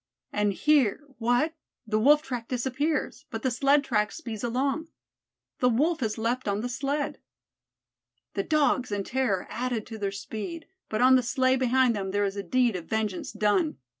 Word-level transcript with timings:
And 0.33 0.53
here 0.53 1.01
what! 1.19 1.53
the 1.85 1.99
Wolf 1.99 2.23
track 2.23 2.47
disappears, 2.47 3.25
but 3.29 3.43
the 3.43 3.51
sled 3.51 3.83
track 3.83 4.11
speeds 4.11 4.43
along. 4.43 4.87
The 5.59 5.69
Wolf 5.69 5.99
has 5.99 6.17
leaped 6.17 6.47
on 6.47 6.61
the 6.61 6.69
sled. 6.69 7.19
The 8.33 8.41
Dogs, 8.43 8.91
in 8.91 9.03
terror, 9.03 9.45
added 9.51 9.85
to 9.85 9.99
their 9.99 10.11
speed; 10.11 10.65
but 10.89 11.03
on 11.03 11.17
the 11.17 11.21
sleigh 11.21 11.55
behind 11.55 11.95
them 11.95 12.09
there 12.09 12.25
is 12.25 12.35
a 12.35 12.41
deed 12.41 12.75
of 12.75 12.85
vengeance 12.85 13.31
done. 13.31 13.77